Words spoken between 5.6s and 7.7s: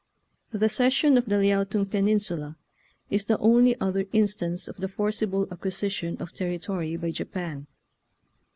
sition of territory by Japan.